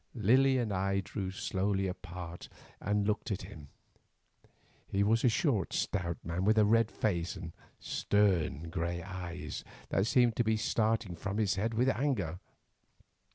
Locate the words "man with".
6.25-6.57